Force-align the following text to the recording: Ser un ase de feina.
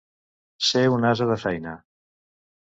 Ser 0.69 0.81
un 0.93 1.03
ase 1.11 1.27
de 1.33 1.37
feina. 1.45 1.75